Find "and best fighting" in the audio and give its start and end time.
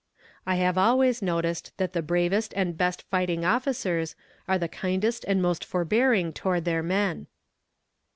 2.55-3.45